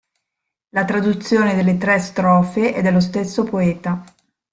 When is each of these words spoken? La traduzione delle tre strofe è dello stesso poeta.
La 0.69 0.83
traduzione 0.83 1.53
delle 1.53 1.77
tre 1.77 1.99
strofe 1.99 2.73
è 2.73 2.81
dello 2.81 2.99
stesso 2.99 3.43
poeta. 3.43 4.03